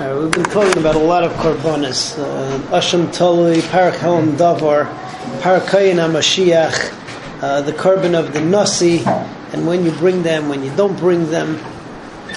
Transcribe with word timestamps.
Right, 0.00 0.12
we've 0.12 0.32
been 0.32 0.42
talking 0.42 0.76
about 0.76 0.96
a 0.96 0.98
lot 0.98 1.22
of 1.22 1.30
korbanos. 1.34 2.18
Uh, 2.18 2.58
Asham 2.76 3.06
Tolui, 3.06 3.60
Parak 3.60 3.92
Helam 3.92 4.32
Davar, 4.32 4.92
Parakayin 5.38 5.98
HaMashiach, 6.04 7.40
uh, 7.40 7.60
the 7.60 7.70
korban 7.70 8.18
of 8.18 8.32
the 8.32 8.40
Nasi, 8.40 9.04
and 9.52 9.68
when 9.68 9.84
you 9.84 9.92
bring 9.92 10.24
them, 10.24 10.48
when 10.48 10.64
you 10.64 10.74
don't 10.74 10.98
bring 10.98 11.30
them. 11.30 11.60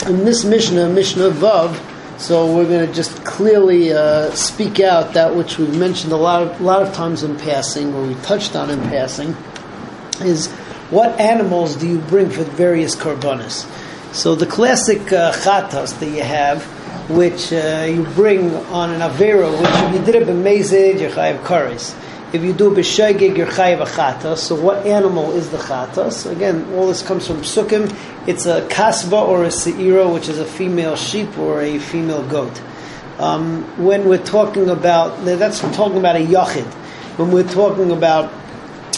In 0.05 0.23
this 0.23 0.46
Mishnah, 0.46 0.89
Mishnah 0.89 1.31
Vav, 1.31 1.81
so 2.20 2.55
we're 2.55 2.68
going 2.68 2.86
to 2.86 2.93
just 2.93 3.25
clearly 3.25 3.92
uh, 3.92 4.30
speak 4.36 4.80
out 4.80 5.14
that 5.14 5.36
which 5.36 5.58
we've 5.58 5.76
mentioned 5.76 6.14
a 6.14 6.18
lot 6.18 6.44
of, 6.44 6.62
a 6.62 6.64
lot 6.64 6.84
of 6.84 6.94
times 6.94 7.24
in 7.24 7.38
passing, 7.38 7.92
or 7.96 8.05
we 8.05 8.14
touched 8.21 8.55
on 8.55 8.70
in 8.70 8.80
passing, 8.82 9.36
is 10.21 10.46
what 10.92 11.20
animals 11.20 11.76
do 11.76 11.88
you 11.89 11.98
bring 11.98 12.30
for 12.30 12.44
various 12.44 12.96
korbanos? 12.96 13.66
So 14.14 14.36
the 14.36 14.46
classic 14.46 15.12
uh, 15.12 15.34
chatas 15.34 16.00
that 16.00 16.10
you 16.10 16.21
have 16.21 16.77
which 17.10 17.54
uh, 17.54 17.88
you 17.89 18.04
bring 18.04 18.54
on 18.68 18.89
an 18.89 19.00
avera, 19.00 19.50
which 19.52 19.70
if 19.70 19.93
you 19.93 20.11
did 20.11 20.21
it 20.21 20.28
b'mezid, 20.28 21.00
you're 21.00 21.10
chayiv 21.10 21.39
kares. 21.43 21.96
If 22.34 22.43
you 22.43 22.52
do 22.52 22.71
b'shegig, 22.71 23.38
you're 23.38 23.48
chayiv 23.48 23.86
achatas. 23.86 24.39
So 24.39 24.56
what 24.56 24.86
animal 24.86 25.32
is 25.32 25.50
the 25.50 25.57
chatas? 25.57 26.29
Again, 26.29 26.74
all 26.74 26.88
this 26.88 27.01
comes 27.01 27.25
from 27.25 27.38
sukkim. 27.38 27.96
It's 28.28 28.46
a 28.46 28.68
kasba 28.68 29.25
or 29.25 29.46
a 29.46 29.48
seira, 29.48 30.14
which 30.14 30.28
is 30.28 30.38
a 30.38 30.46
female 30.46 30.98
sheep 30.98 31.38
or 31.38 31.62
a 31.62 31.79
female 31.79 32.28
goat. 32.28 32.62
Um, 33.20 33.64
when 33.84 34.09
we're 34.09 34.23
talking 34.23 34.70
about, 34.70 35.23
that's 35.23 35.62
talking 35.62 35.98
about 35.98 36.17
a 36.17 36.26
yachid. 36.26 36.66
When 37.17 37.31
we're 37.31 37.48
talking 37.48 37.92
about 37.92 38.34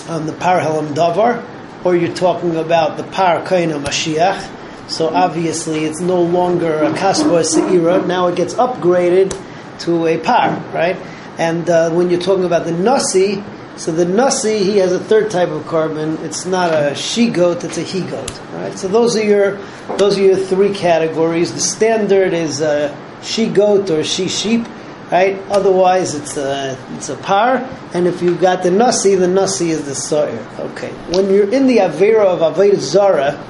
um, 0.09 0.25
the 0.25 0.33
parhalam 0.33 0.95
davar, 0.95 1.45
or 1.85 1.95
you're 1.95 2.15
talking 2.15 2.55
about 2.55 2.97
the 2.97 3.03
par 3.03 3.45
kaina 3.45 3.79
mashiach, 3.81 4.58
so 4.89 5.09
obviously, 5.09 5.85
it's 5.85 6.01
no 6.01 6.21
longer 6.21 6.83
a 6.83 6.91
kasba 6.91 7.43
seira. 7.43 8.05
Now 8.05 8.27
it 8.27 8.35
gets 8.35 8.55
upgraded 8.55 9.39
to 9.81 10.07
a 10.07 10.17
par, 10.17 10.59
right? 10.73 10.97
And 11.37 11.69
uh, 11.69 11.91
when 11.91 12.09
you're 12.09 12.19
talking 12.19 12.43
about 12.43 12.65
the 12.65 12.71
nasi, 12.71 13.43
so 13.77 13.91
the 13.91 14.03
nasi 14.03 14.57
he 14.57 14.77
has 14.79 14.91
a 14.91 14.99
third 14.99 15.29
type 15.29 15.49
of 15.49 15.63
korban. 15.63 16.19
It's 16.23 16.45
not 16.45 16.73
a 16.73 16.95
she 16.95 17.29
goat; 17.29 17.63
it's 17.63 17.77
a 17.77 17.83
he 17.83 18.01
goat, 18.01 18.41
right? 18.51 18.77
So 18.77 18.87
those 18.87 19.15
are 19.15 19.23
your 19.23 19.59
those 19.97 20.17
are 20.17 20.23
your 20.23 20.35
three 20.35 20.73
categories. 20.73 21.53
The 21.53 21.61
standard 21.61 22.33
is 22.33 22.59
a 22.59 22.93
she 23.21 23.47
goat 23.47 23.91
or 23.91 24.03
she 24.03 24.27
sheep, 24.27 24.67
right? 25.11 25.39
Otherwise, 25.49 26.15
it's 26.15 26.35
a 26.35 26.77
it's 26.95 27.09
a 27.09 27.15
par. 27.15 27.57
And 27.93 28.07
if 28.07 28.21
you've 28.21 28.41
got 28.41 28.63
the 28.63 28.71
nasi, 28.71 29.15
the 29.15 29.27
nasi 29.27 29.69
is 29.69 29.85
the 29.85 29.95
sa'ir. 29.95 30.45
Okay. 30.71 30.89
When 31.13 31.29
you're 31.31 31.49
in 31.49 31.67
the 31.67 31.77
avera 31.77 32.25
of 32.25 32.39
avodah 32.39 32.79
zara 32.79 33.45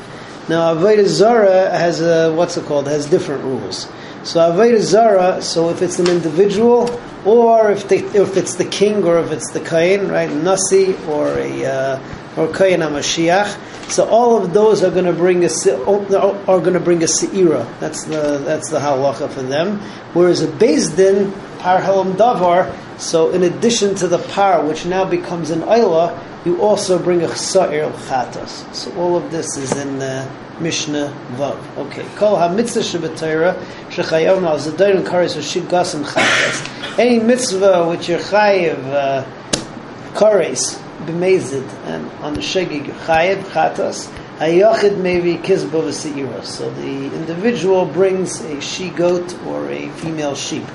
now, 0.49 0.73
Avodah 0.73 1.05
Zara 1.05 1.69
has 1.69 2.01
a, 2.01 2.33
what's 2.33 2.57
it 2.57 2.65
called? 2.65 2.87
Has 2.87 3.05
different 3.05 3.43
rules. 3.43 3.87
So 4.23 4.39
Avodah 4.39 4.81
Zara, 4.81 5.41
so 5.43 5.69
if 5.69 5.83
it's 5.83 5.99
an 5.99 6.07
individual, 6.07 6.89
or 7.23 7.71
if, 7.71 7.87
they, 7.87 7.99
if 7.99 8.35
it's 8.35 8.55
the 8.55 8.65
king, 8.65 9.03
or 9.03 9.19
if 9.19 9.31
it's 9.31 9.51
the 9.51 9.59
Kain, 9.59 10.07
right, 10.07 10.31
Nasi, 10.31 10.95
or 11.07 11.27
a 11.37 11.65
uh, 11.65 11.99
or 12.35 12.51
Kain 12.51 12.79
HaMashiach, 12.79 13.91
so 13.91 14.07
all 14.07 14.37
of 14.41 14.53
those 14.53 14.83
are 14.83 14.91
going 14.91 15.05
to 15.05 15.13
bring 15.13 15.43
a 15.43 15.49
are 15.49 16.59
going 16.59 16.73
to 16.73 16.79
bring 16.79 17.01
a 17.03 17.07
seira. 17.07 17.67
That's 17.79 18.05
the 18.05 18.37
that's 18.45 18.69
the 18.69 18.79
halacha 18.79 19.29
for 19.29 19.41
them. 19.41 19.79
Whereas 20.13 20.41
a 20.41 20.51
Din 20.57 21.31
par 21.59 21.81
halam 21.81 22.13
davar. 22.13 22.75
So 22.99 23.29
in 23.31 23.43
addition 23.43 23.95
to 23.95 24.07
the 24.07 24.17
par, 24.17 24.65
which 24.65 24.85
now 24.85 25.05
becomes 25.05 25.51
an 25.51 25.61
ayla, 25.61 26.17
you 26.45 26.61
also 26.61 26.97
bring 27.01 27.21
a 27.21 27.35
sa'ir 27.35 27.89
chatas. 28.07 28.73
So 28.73 28.93
all 28.95 29.15
of 29.15 29.29
this 29.31 29.57
is 29.57 29.75
in 29.77 30.01
uh, 30.01 30.27
Mishnah 30.59 31.13
Vav. 31.33 31.77
Okay. 31.77 32.05
Kol 32.15 32.35
ha-mitzvah 32.37 32.81
shebetayra 32.81 33.53
shechayav 33.89 34.43
al 34.43 34.57
zadayr 34.57 34.97
and 34.97 35.05
kares 35.05 35.35
v'shig 35.37 35.63
and 35.95 36.05
chatas. 36.05 36.99
Any 36.99 37.19
mitzvah 37.19 37.87
which 37.87 38.09
you're 38.09 38.19
chayiv 38.19 38.77
uh, 38.87 39.25
kares 40.13 40.81
b'mezid 41.05 41.67
and 41.85 42.09
on 42.23 42.33
the 42.33 42.41
shegig 42.41 42.85
chayiv 43.05 43.41
chatas 43.51 44.11
hayachid 44.39 44.97
maybe 44.97 45.35
kizbo 45.35 45.83
v'seira. 45.83 46.43
So 46.43 46.69
the 46.71 47.05
individual 47.15 47.85
brings 47.85 48.41
a 48.41 48.59
she 48.59 48.89
goat 48.89 49.33
or 49.45 49.69
a 49.69 49.89
female 49.91 50.35
sheep. 50.35 50.65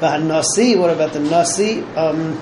Nasi, 0.00 0.76
what 0.76 0.90
about 0.90 1.12
the 1.12 1.20
nasi? 1.20 1.82
Um, 1.96 2.38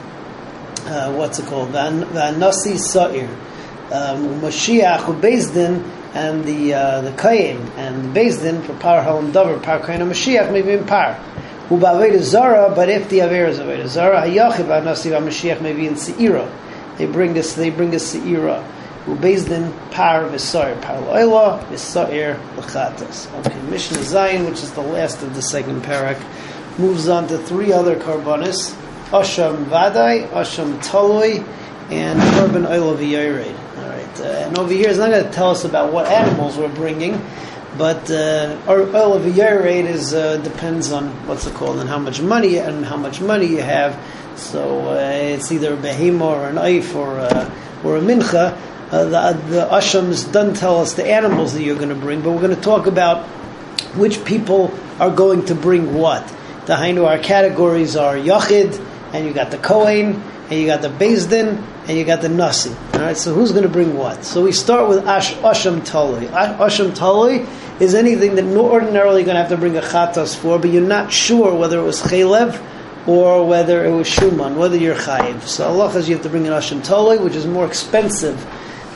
uh, 0.86 1.12
what's 1.14 1.38
it 1.38 1.46
called? 1.46 1.72
The 1.72 2.30
Nasi 2.32 2.76
Sa'ir. 2.76 3.28
Um, 3.92 4.40
Mashiach 4.40 5.20
Bezdin 5.20 5.82
and 6.14 6.44
the 6.44 6.74
uh, 6.74 7.00
the 7.02 7.10
Kayin 7.10 7.58
and 7.76 8.14
the 8.14 8.20
Bezdin 8.20 8.64
for 8.64 8.74
Par 8.74 9.04
Halam 9.04 9.32
Dover, 9.32 9.58
Par 9.60 9.78
and 9.90 10.02
Mashiach 10.10 10.52
maybe 10.52 10.72
in 10.72 10.84
Par. 10.84 11.18
Ubaveda 11.68 12.20
Zara, 12.20 12.72
but 12.74 12.88
if 12.88 13.08
the 13.08 13.20
Aver 13.20 13.46
is 13.46 13.58
Aveda 13.58 13.86
Zara, 13.86 14.22
Hayachiv 14.22 14.84
Nasi 14.84 15.10
Mashiach 15.10 15.60
maybe 15.60 15.86
in 15.86 15.94
Seira. 15.94 16.50
They 16.98 17.06
bring 17.06 17.34
this. 17.34 17.54
They 17.54 17.70
bring 17.70 17.92
a 17.94 17.98
Seira. 17.98 18.64
Ubezdin 19.06 19.72
Par 19.92 20.24
V'Sa'ir 20.24 20.80
Par 20.82 21.00
Lo'ila 21.02 21.64
V'Sa'ir 21.68 22.38
L'Chatas. 22.56 23.32
Okay, 23.46 23.60
Mishnah 23.70 23.98
Zayin, 23.98 24.48
which 24.48 24.62
is 24.62 24.72
the 24.72 24.80
last 24.80 25.22
of 25.22 25.34
the 25.34 25.42
second 25.42 25.82
parak, 25.82 26.20
moves 26.78 27.09
on 27.09 27.28
to 27.28 27.38
three 27.38 27.72
other 27.72 27.97
karbonis. 27.97 28.75
Asham 29.10 29.66
Vadai, 29.66 30.28
Asham 30.31 30.82
Taloi, 30.82 31.47
and 31.91 32.19
Korban 32.20 32.69
Oil 32.69 32.91
All 32.91 33.88
right, 33.88 34.20
uh, 34.20 34.25
and 34.25 34.59
over 34.59 34.72
here 34.72 34.88
is 34.88 34.98
not 34.98 35.10
going 35.10 35.25
to 35.25 35.31
tell 35.31 35.50
us 35.50 35.65
about 35.65 35.92
what 35.92 36.06
animals 36.06 36.56
we're 36.56 36.75
bringing, 36.75 37.25
but 37.78 38.10
uh, 38.10 38.59
Oil 38.66 39.15
is 39.25 40.12
uh, 40.12 40.38
depends 40.38 40.91
on 40.91 41.09
what's 41.28 41.47
it 41.47 41.54
called 41.54 41.78
and 41.78 41.88
how 41.88 41.98
much 41.98 42.20
money 42.20 42.56
and 42.56 42.84
how 42.84 42.97
much 42.97 43.20
money 43.20 43.47
you 43.47 43.62
have. 43.62 43.97
So 44.36 44.88
uh, 44.88 44.94
it's 45.12 45.53
either 45.53 45.75
a 45.75 45.76
behema 45.76 46.22
or 46.22 46.48
an 46.48 46.56
eif 46.56 46.94
or 46.94 47.20
uh, 47.20 47.50
or 47.84 47.97
a 47.97 48.00
mincha. 48.00 48.59
Uh, 48.91 49.04
the, 49.04 49.41
the 49.48 49.69
ashams 49.70 50.31
doesn't 50.32 50.54
tell 50.54 50.81
us 50.81 50.94
the 50.94 51.06
animals 51.06 51.54
that 51.54 51.62
you're 51.62 51.76
going 51.76 51.88
to 51.88 51.94
bring, 51.94 52.22
but 52.22 52.32
we're 52.32 52.42
going 52.42 52.54
to 52.54 52.60
talk 52.60 52.86
about 52.86 53.25
which 53.97 54.25
people 54.25 54.72
are 54.98 55.10
going 55.10 55.44
to 55.47 55.54
bring 55.54 55.94
what. 55.94 56.32
The 56.66 56.75
Hainu, 56.75 57.06
our 57.06 57.19
categories 57.19 57.94
are 57.94 58.16
Yachid, 58.16 58.84
and 59.12 59.25
you 59.25 59.32
got 59.32 59.53
the 59.53 59.59
Kohen, 59.59 60.21
and 60.50 60.53
you 60.53 60.66
got 60.66 60.82
the 60.82 60.88
Bezdin, 60.88 61.65
and 61.87 61.97
you 61.97 62.04
got 62.04 62.22
the 62.22 62.28
Nasi. 62.28 62.75
All 62.93 63.00
right, 63.03 63.16
so 63.16 63.32
who's 63.32 63.53
going 63.53 63.62
to 63.62 63.69
bring 63.69 63.97
what? 63.97 64.25
So 64.25 64.43
we 64.43 64.50
start 64.50 64.88
with 64.88 65.06
Ash, 65.06 65.32
Asham 65.34 65.87
Talui. 65.87 66.27
Asham 66.27 66.91
Talui 66.91 67.47
is 67.81 67.94
anything 67.94 68.34
that 68.34 68.44
ordinarily 68.47 69.21
you're 69.21 69.27
going 69.27 69.37
to 69.37 69.43
have 69.43 69.50
to 69.50 69.56
bring 69.56 69.77
a 69.77 69.81
Chatas 69.81 70.37
for, 70.37 70.59
but 70.59 70.71
you're 70.71 70.82
not 70.82 71.12
sure 71.12 71.54
whether 71.54 71.78
it 71.78 71.84
was 71.84 72.03
Chalev 72.03 72.60
or 73.06 73.47
whether 73.47 73.84
it 73.84 73.93
was 73.93 74.09
Shuman, 74.09 74.56
whether 74.56 74.77
you're 74.77 74.97
Chayiv. 74.97 75.43
So 75.43 75.69
Allah 75.69 75.93
says 75.93 76.09
you 76.09 76.16
have 76.16 76.25
to 76.25 76.28
bring 76.28 76.48
an 76.48 76.53
Asham 76.53 76.81
Talui, 76.81 77.22
which 77.22 77.37
is 77.37 77.47
more 77.47 77.65
expensive 77.65 78.44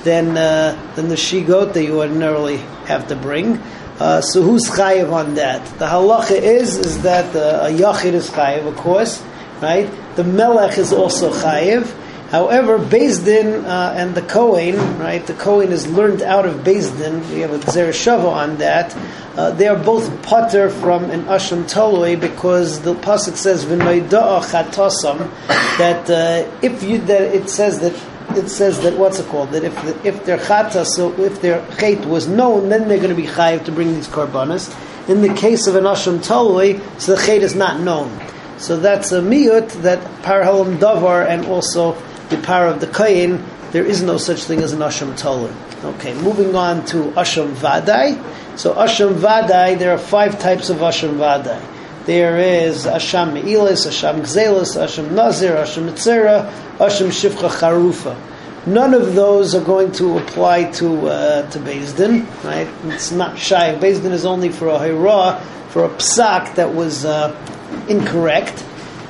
than, 0.03 0.37
uh, 0.37 0.93
than 0.97 1.09
the 1.09 1.15
Shigot 1.15 1.75
that 1.75 1.85
you 1.85 2.01
ordinarily 2.01 2.57
have 2.87 3.07
to 3.09 3.15
bring. 3.15 3.63
Uh, 4.01 4.23
so 4.23 4.41
who's 4.41 4.71
chayiv 4.71 5.13
on 5.13 5.35
that? 5.35 5.63
The 5.79 5.85
halacha 5.85 6.41
is 6.41 6.79
is 6.79 7.03
that 7.03 7.37
uh, 7.37 7.67
a 7.67 7.71
yachid 7.71 8.15
is 8.15 8.31
chayiv, 8.31 8.67
of 8.67 8.75
course, 8.77 9.23
right? 9.61 9.91
The 10.17 10.25
melech 10.25 10.79
is 10.79 10.91
also 10.91 11.31
chayiv. 11.31 11.95
However, 12.31 12.79
Bezdin 12.79 13.65
uh, 13.65 13.93
and 13.95 14.15
the 14.15 14.23
Kohen, 14.23 14.77
right? 14.99 15.27
The 15.27 15.35
Kohen 15.35 15.71
is 15.71 15.87
learned 15.91 16.23
out 16.23 16.47
of 16.47 16.61
Bezdin. 16.65 17.29
We 17.31 17.41
have 17.41 17.53
a 17.53 17.59
Zereshava 17.59 18.33
on 18.33 18.57
that. 18.59 18.97
Uh, 19.37 19.51
they 19.51 19.69
are 19.69 19.77
both 19.77 20.23
putter 20.23 20.71
from 20.71 21.11
an 21.11 21.25
Asham 21.25 21.65
Toloi 21.65 22.19
because 22.19 22.81
the 22.81 22.95
pasuk 22.95 23.37
says 23.37 23.67
v'noida'a 23.67 24.41
chatasam 24.43 25.19
that 25.77 26.09
uh, 26.09 26.51
if 26.63 26.83
you 26.83 26.99
that 26.99 27.35
it 27.35 27.51
says 27.51 27.81
that 27.81 27.95
it 28.37 28.49
says 28.49 28.81
that 28.83 28.97
what's 28.99 29.19
it 29.19 29.27
called 29.27 29.51
that 29.51 29.65
if 29.65 29.75
the, 29.85 30.07
if 30.07 30.25
their 30.25 30.39
chata 30.39 30.85
so 30.85 31.13
if 31.21 31.41
their 31.41 31.61
chait 31.77 32.05
was 32.07 32.29
known 32.29 32.69
then 32.69 32.89
they're 32.89 32.99
going 32.99 33.15
to 33.15 33.15
be 33.15 33.27
chayiv 33.29 33.65
to 33.65 33.73
bring 33.73 33.95
these 33.95 34.09
karbanas. 34.09 34.75
In 35.09 35.23
the 35.23 35.35
case 35.35 35.67
of 35.67 35.75
an 35.75 35.85
Asham 35.85 36.19
Toloi, 36.19 36.81
so 37.01 37.17
the 37.17 37.21
chait 37.21 37.41
is 37.41 37.55
not 37.55 37.81
known. 37.81 38.21
So 38.61 38.77
that's 38.77 39.11
a 39.11 39.23
miyut 39.23 39.71
that 39.83 40.01
parhalam 40.23 40.77
davar 40.77 41.27
and 41.27 41.47
also 41.47 41.97
the 42.29 42.37
power 42.37 42.67
of 42.67 42.81
the 42.81 42.87
kain. 42.87 43.43
There 43.73 43.87
is 43.87 44.03
no 44.03 44.19
such 44.19 44.45
thing 44.45 44.61
as 44.61 44.73
an 44.73 44.81
asham 44.81 45.19
tolim. 45.19 45.55
Okay, 45.95 46.13
moving 46.21 46.55
on 46.55 46.85
to 46.87 47.05
asham 47.13 47.55
vadai. 47.55 48.23
So 48.59 48.75
asham 48.75 49.15
vadai, 49.15 49.79
there 49.79 49.93
are 49.93 49.99
five 49.99 50.39
types 50.39 50.69
of 50.69 50.79
asham 50.79 51.17
vadai. 51.17 51.59
There 52.05 52.39
is 52.39 52.85
asham 52.85 53.41
meilis, 53.41 53.87
asham 53.87 54.21
gzelis, 54.21 54.77
asham 54.77 55.13
nazir, 55.13 55.53
asham 55.53 55.89
metzora, 55.89 56.51
asham 56.77 57.09
shifcha 57.09 57.49
charufa. 57.49 58.15
None 58.67 58.93
of 58.93 59.15
those 59.15 59.55
are 59.55 59.65
going 59.65 59.93
to 59.93 60.19
apply 60.19 60.71
to 60.73 61.09
uh, 61.09 61.51
to 61.51 61.59
Din, 61.59 62.27
right? 62.45 62.69
It's 62.85 63.11
not 63.11 63.39
shy. 63.39 63.75
Din 63.79 64.13
is 64.13 64.27
only 64.27 64.51
for 64.51 64.69
a 64.69 64.79
hira, 64.79 65.41
for 65.71 65.85
a 65.85 65.89
psak 65.89 66.57
that 66.57 66.75
was 66.75 67.07
uh, 67.07 67.35
incorrect, 67.89 68.63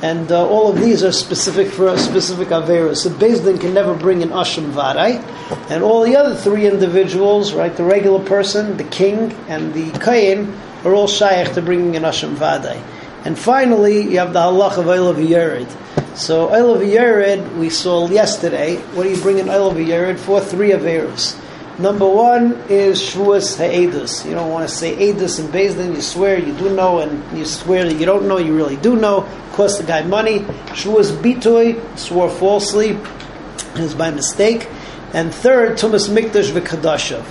and 0.03 0.31
uh, 0.31 0.47
all 0.47 0.71
of 0.71 0.79
these 0.79 1.03
are 1.03 1.11
specific 1.11 1.67
for 1.69 1.89
a 1.89 1.99
specific 1.99 2.49
avera. 2.49 2.97
So 2.97 3.11
Bezdin 3.11 3.61
can 3.61 3.75
never 3.75 3.95
bring 3.95 4.23
an 4.23 4.29
asham 4.29 4.71
varai, 4.73 5.21
and 5.69 5.83
all 5.83 6.03
the 6.05 6.17
other 6.17 6.37
three 6.37 6.69
individuals, 6.69 7.53
right, 7.53 7.75
the 7.75 7.85
regular 7.85 8.25
person, 8.25 8.77
the 8.77 8.85
king, 8.85 9.33
and 9.49 9.75
the 9.75 9.91
kain, 9.99 10.55
are 10.85 10.95
all 10.95 11.09
shaykh 11.09 11.55
to 11.55 11.63
bringing 11.63 11.97
an 11.97 12.05
asham 12.05 12.37
vaday. 12.37 12.81
And 13.25 13.39
finally, 13.39 14.03
you 14.03 14.19
have 14.19 14.33
the 14.33 14.41
halach 14.41 14.79
of 14.79 14.87
Eilav 14.87 15.17
Yered. 15.17 15.69
So 16.17 16.49
Eilav 16.49 16.81
Yered, 16.81 17.59
we 17.59 17.71
saw 17.71 18.09
yesterday. 18.09 18.77
What 18.95 19.05
do 19.05 19.11
you 19.11 19.21
bring 19.21 19.39
in 19.39 19.47
Eilav 19.47 19.75
Yered 19.75 20.19
for? 20.19 20.41
Three 20.41 20.73
of 20.73 20.81
Averos. 20.83 21.39
Number 21.79 22.07
one 22.07 22.53
is 22.69 23.01
Shvuas 23.01 23.57
Ha'edus. 23.57 24.27
You 24.27 24.33
don't 24.33 24.51
want 24.51 24.69
to 24.69 24.75
say 24.75 24.95
Edus 24.97 25.41
and 25.41 25.49
Bezdin, 25.49 25.95
you 25.95 26.03
swear 26.03 26.39
you 26.39 26.53
do 26.59 26.75
know, 26.75 26.99
and 26.99 27.39
you 27.39 27.47
swear 27.47 27.85
that 27.85 27.95
you 27.99 28.05
don't 28.05 28.29
know, 28.29 28.37
you 28.37 28.55
really 28.55 28.77
do 28.77 28.97
know. 28.97 29.27
Cost 29.53 29.79
the 29.81 29.85
guy 29.87 30.03
money. 30.03 30.41
Shvuas 30.77 31.11
Bitoy, 31.11 31.99
swore 31.99 32.29
falsely, 32.29 32.91
it 32.91 33.79
was 33.79 33.95
by 33.95 34.11
mistake. 34.11 34.69
And 35.15 35.35
third, 35.35 35.79
Tumas 35.79 36.11
Mikdash 36.11 36.51
V'Kadashav. 36.53 37.25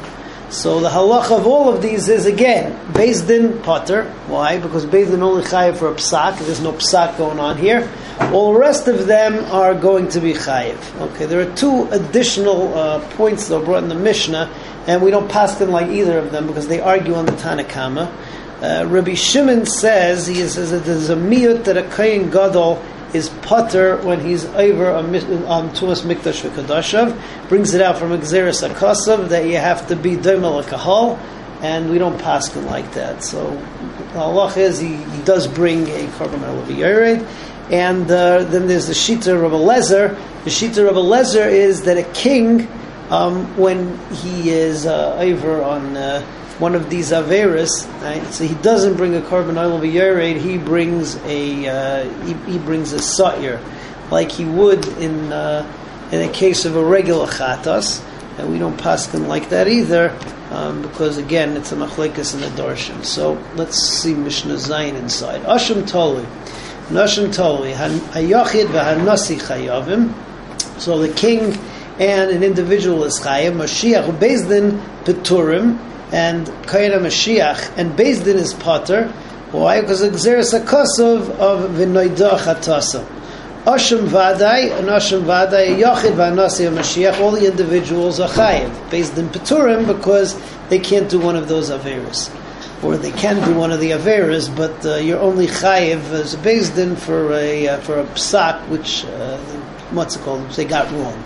So 0.52 0.80
the 0.80 0.90
halacha 0.90 1.38
of 1.38 1.46
all 1.46 1.72
of 1.72 1.84
these 1.84 2.10
is 2.10 2.26
again 2.26 2.76
Din 2.96 3.62
Potter. 3.62 4.06
Why? 4.26 4.58
Because 4.58 4.84
Beis 4.84 5.12
Din 5.12 5.22
only 5.22 5.44
chayiv 5.44 5.78
for 5.78 5.90
a 5.90 5.94
psak. 5.94 6.40
There's 6.40 6.60
no 6.60 6.74
psak 6.74 7.20
going 7.20 7.40
on 7.40 7.56
here. 7.58 7.88
All 8.34 8.54
the 8.54 8.60
rest 8.60 8.88
of 8.88 9.06
them 9.06 9.46
are 9.52 9.76
going 9.76 10.08
to 10.10 10.20
be 10.20 10.34
chayiv. 10.34 10.78
Okay, 11.00 11.28
there 11.28 11.40
are 11.40 11.56
two 11.56 11.88
additional 11.92 12.74
uh, 12.74 13.00
points 13.12 13.48
that 13.48 13.58
are 13.58 13.64
brought 13.64 13.84
in 13.84 13.90
the 13.90 13.96
Mishnah, 13.96 14.52
and 14.88 15.04
we 15.04 15.12
don't 15.12 15.30
pass 15.30 15.60
them 15.60 15.70
like 15.70 15.92
either 15.92 16.18
of 16.18 16.32
them 16.32 16.48
because 16.48 16.68
they 16.68 16.82
argue 16.82 17.14
on 17.14 17.28
the 17.28 17.32
Tanakama. 17.34 18.12
Uh, 18.60 18.88
Rabbi 18.88 19.14
Shimon 19.14 19.68
says 19.68 20.26
he 20.26 20.36
says 20.48 20.72
that 20.72 20.84
there's 20.84 21.12
a 21.12 21.16
miyut 21.16 21.66
that 21.66 21.78
a 21.78 21.84
kohen 21.84 22.32
gadol 22.32 22.84
is 23.14 23.30
potter 23.42 23.98
when 23.98 24.20
he's 24.20 24.46
over 24.46 24.92
on 24.92 25.10
Tumas 25.12 26.04
Mikdash 26.04 26.48
V'Kadashav, 26.48 27.50
brings 27.50 27.74
it 27.74 27.82
out 27.82 27.98
from 27.98 28.12
Exeris 28.12 28.68
Akasav 28.68 29.30
that 29.30 29.46
you 29.46 29.58
have 29.58 29.88
to 29.88 29.96
be 29.96 30.16
Doimel 30.16 30.64
Kahal, 30.64 31.18
and 31.62 31.90
we 31.90 31.98
don't 31.98 32.20
pass 32.20 32.54
him 32.54 32.66
like 32.66 32.94
that. 32.94 33.24
So 33.24 33.58
Allah 34.16 34.54
is 34.56 34.80
he, 34.80 34.96
he, 34.96 35.22
does 35.24 35.48
bring 35.48 35.88
a 35.88 36.08
korban 36.18 36.44
of 36.44 36.70
and 37.72 38.10
uh, 38.10 38.44
then 38.46 38.68
there's 38.68 38.88
the 38.88 38.94
Shita 38.94 39.46
of 39.46 39.52
Lezer. 39.52 40.16
The 40.44 40.50
Shita 40.50 40.90
of 40.90 40.96
Lezer 40.96 41.48
is 41.52 41.84
that 41.84 41.98
a 41.98 42.14
king, 42.14 42.68
um, 43.10 43.56
when 43.58 43.98
he 44.16 44.50
is 44.50 44.86
uh, 44.86 45.16
over 45.20 45.62
on 45.62 45.96
uh, 45.98 46.26
one 46.60 46.76
of 46.76 46.90
these 46.90 47.12
averis, 47.12 47.88
right? 48.02 48.24
So 48.34 48.46
he 48.46 48.56
doesn't 48.56 48.96
bring 48.98 49.16
a 49.16 49.22
korban 49.22 49.58
oil 49.58 49.80
yered, 49.80 50.40
he 50.40 50.58
brings 50.58 51.16
a 51.24 51.68
uh, 51.68 52.26
he, 52.26 52.34
he, 52.52 52.60
brings 52.60 52.92
a 52.92 53.00
sa'ir, 53.00 53.62
like 54.12 54.32
he 54.32 54.44
would 54.44 54.86
in 55.00 55.32
uh, 55.32 55.66
in 56.12 56.22
a 56.22 56.32
case 56.32 56.66
of 56.66 56.76
a 56.76 56.84
regular 56.84 57.28
chatas, 57.28 58.06
and 58.38 58.52
we 58.52 58.60
don't 58.60 58.78
pass 58.78 59.08
them 59.08 59.28
like 59.28 59.50
that 59.50 59.70
either, 59.70 60.18
um, 60.52 60.82
because 60.82 61.18
again 61.18 61.56
it's 61.56 61.72
a 61.72 61.76
machlekas 61.76 62.34
and 62.34 62.44
a 62.44 62.50
darshan. 62.62 63.06
So 63.06 63.42
let's 63.56 63.78
see 63.78 64.14
Mishnah 64.14 64.56
Zayin 64.56 64.96
inside. 64.96 65.42
Asham 65.44 65.88
Toli, 65.88 66.26
Nashim 66.90 67.34
Toli, 67.34 67.72
Hayachid 67.72 68.66
v'Hanasi 68.66 69.40
Chayavim. 69.40 70.14
So 70.82 71.00
the 71.00 71.14
king 71.14 71.58
and 72.00 72.32
an 72.32 72.44
individual 72.44 73.04
is 73.06 73.20
chayav. 73.20 73.54
Mashiach 73.54 74.18
Bezdin 74.20 74.82
Peturim 75.04 75.78
and 76.12 76.48
Kaira 76.48 77.00
Mashiach, 77.00 77.78
and 77.78 77.92
Beis 77.92 78.24
Din 78.24 78.38
is 78.38 78.54
Potter. 78.54 79.08
Why? 79.52 79.82
Because 79.82 80.02
Xeris 80.02 80.60
Akosov 80.60 81.30
of 81.38 81.72
Vinoida 81.72 82.38
Chatasa. 82.38 83.06
Asham 83.66 84.08
Vadai 84.08 84.78
and 84.78 84.88
Asham 84.88 85.24
Vadai, 85.24 85.78
Yachid 85.80 86.14
Vanasi 86.14 86.72
Mashiach, 86.72 87.20
all 87.20 87.32
the 87.32 87.46
individuals 87.46 88.20
are 88.20 88.30
Chayiv. 88.30 88.70
Beis 88.90 89.14
Din 89.14 89.28
Peturim 89.28 89.86
because 89.86 90.40
they 90.70 90.80
can't 90.80 91.10
do 91.10 91.20
one 91.20 91.36
of 91.36 91.48
those 91.48 91.70
Averas. 91.70 92.34
Or 92.84 92.96
they 92.96 93.12
can 93.12 93.44
do 93.46 93.54
one 93.54 93.72
of 93.72 93.80
the 93.80 93.92
Averas, 93.92 94.56
but 94.56 94.86
uh, 94.86 94.96
you're 94.96 95.20
only 95.20 95.48
Chayiv 95.48 96.00
as 96.12 96.34
a 96.34 96.38
Beis 96.38 96.74
Din 96.74 96.96
for 96.96 97.34
a, 97.34 97.68
uh, 97.68 97.78
for 97.82 98.00
a 98.00 98.06
Psak, 98.06 98.68
which, 98.70 99.06
uh, 99.06 99.38
what's 99.92 100.16
it 100.16 100.22
called, 100.22 100.50
they 100.52 100.66
got 100.66 100.90
wrong. 100.94 101.24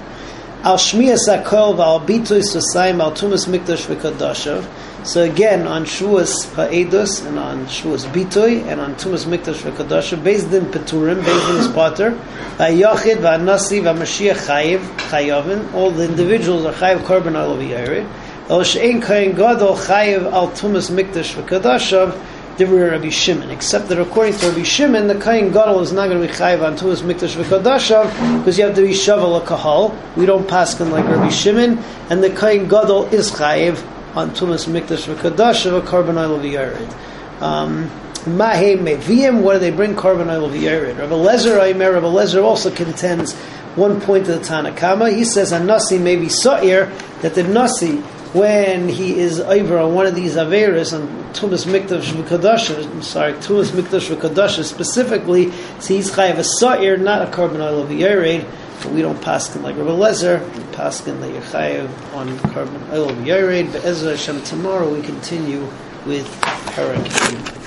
Al 0.65 0.77
Shmiyas 0.77 1.27
Akol 1.27 1.75
Val 1.75 1.99
Bitoy 1.99 2.41
Sosayim 2.41 3.01
Al 3.01 3.11
Tumas 3.11 3.49
Mikdash 3.49 3.85
V'Kodashav. 3.93 4.65
So 5.05 5.21
again, 5.23 5.67
on 5.67 5.83
Shuas 5.83 6.49
Ha'edus 6.53 7.25
and 7.27 7.37
on 7.37 7.65
Shuas 7.65 8.05
Bitoy 8.05 8.65
and 8.67 8.79
on 8.79 8.95
Tumas 8.95 9.25
Mikdash 9.25 9.55
V'Kodashav, 9.55 10.19
Beis 10.23 10.49
Din 10.49 10.63
Peturim, 10.67 11.21
Beis 11.21 11.47
Din 11.47 11.57
his 11.57 11.67
potter, 11.67 12.11
V'Yachid 12.59 13.17
V'Anasi 13.17 13.81
V'Mashiach 13.81 14.47
Chayiv 14.47 14.79
Chayavin. 15.09 15.73
All 15.73 15.91
the 15.91 16.05
individuals 16.05 16.63
are 16.63 16.71
Chayiv 16.71 16.99
Korban 16.99 17.35
Al 17.35 17.57
V'Yari. 17.57 18.09
El 18.49 18.63
She'en 18.63 19.01
Kayin 19.01 19.35
Gadol 19.35 19.75
Chayiv 19.75 20.31
Al 20.31 20.47
Tumas 20.51 20.89
Mikdash 20.89 21.33
V'Kodashav. 21.33 22.17
Rabbi 22.59 23.09
Shimon, 23.09 23.49
except 23.49 23.89
that 23.89 23.99
according 23.99 24.35
to 24.37 24.49
Rabbi 24.49 24.63
Shimon, 24.63 25.07
the 25.07 25.19
Kain 25.19 25.51
Gadol 25.51 25.79
is 25.79 25.91
not 25.91 26.09
going 26.09 26.21
to 26.21 26.27
be 26.27 26.33
chayiv 26.33 26.61
on 26.61 26.77
Tumas 26.77 27.01
Mikdash 27.01 27.35
V'Kodashav 27.41 28.37
because 28.37 28.57
you 28.57 28.65
have 28.65 28.75
to 28.75 28.81
be 28.81 28.89
Shavel 28.89 29.41
a 29.41 29.45
Kahal. 29.45 29.97
We 30.15 30.25
don't 30.25 30.47
pass 30.47 30.79
him 30.79 30.91
like 30.91 31.05
Rabbi 31.05 31.29
Shimon, 31.29 31.79
and 32.09 32.23
the 32.23 32.29
Kain 32.29 32.67
Gadol 32.67 33.05
is 33.05 33.31
chayiv 33.31 33.83
on 34.15 34.31
Tumas 34.31 34.67
Mikdash 34.67 35.13
V'Kodashav 35.13 35.77
a 35.77 35.81
korban 35.81 36.17
oil 36.17 36.35
of 36.35 36.41
the. 36.43 37.43
Um, 37.43 37.89
Mahe 38.25 38.77
Meviyim, 38.77 39.41
what 39.41 39.53
do 39.53 39.59
they 39.59 39.71
bring? 39.71 39.95
Korban 39.95 40.31
oil 40.31 40.45
of 40.45 40.53
the 40.53 40.65
Yared. 40.65 40.97
Rabbi 40.97 41.13
Lezer 41.13 41.61
Aimer, 41.61 41.91
Rabbi 41.91 42.05
Lezer 42.05 42.41
also 42.41 42.71
contends 42.71 43.33
one 43.75 43.99
point 43.99 44.29
of 44.29 44.39
the 44.39 44.47
Tanakama. 44.47 45.13
He 45.13 45.25
says 45.25 45.51
a 45.51 45.61
Nasi 45.61 45.97
may 45.97 46.15
be 46.15 46.29
Sa'ir, 46.29 46.89
that 47.21 47.35
the 47.35 47.43
Nasi 47.43 48.01
when 48.33 48.89
he 48.89 49.19
is 49.19 49.39
over 49.39 49.77
on 49.77 49.93
one 49.93 50.07
of 50.07 50.15
these 50.15 50.35
Averas 50.35 50.91
on 50.91 51.07
Tumas 51.33 51.67
Mikdash 51.67 52.11
V'Kadash, 52.13 53.03
sorry, 53.03 53.33
Tumas 53.33 53.69
Mikdash 53.69 54.13
V'Kadash 54.13 54.63
specifically, 54.63 55.51
he's 55.81 56.11
Chayav 56.11 56.39
a 56.39 56.43
Sa'ir, 56.43 56.97
not 56.97 57.21
a 57.21 57.31
korban 57.31 57.59
oil 57.59 57.83
of 57.83 57.89
Yered, 57.89 58.45
but 58.81 58.91
we 58.91 59.03
don't 59.03 59.21
pass 59.21 59.55
like 59.57 59.77
Rabbi 59.77 59.91
Lezer, 59.91 60.41
we 60.57 60.75
pass 60.75 61.01
that 61.01 61.31
you're 61.31 61.41
Chayav 61.41 61.89
on 62.15 62.29
korban 62.39 62.91
oil 62.91 63.09
of 63.09 63.17
Yered, 63.17 63.71
but 63.71 63.85
Ezra 63.85 64.11
Hashem 64.11 64.41
tomorrow 64.43 64.91
we 64.91 65.03
continue 65.03 65.67
with 66.05 66.27
Parak 66.41 67.62